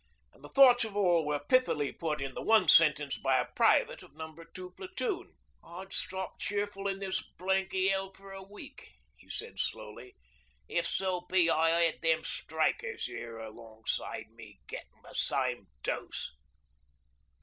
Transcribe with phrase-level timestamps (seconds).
[0.33, 4.01] And the thoughts of all were pithily put in the one sentence by a private
[4.01, 4.35] of No.
[4.35, 5.35] 2 Platoon.
[5.63, 10.15] 'I'd stop cheerful in this blanky 'ell for a week,' he said slowly,
[10.67, 16.33] 'if so be I 'ad them strikers 'ere alongside me gettin' the same dose.'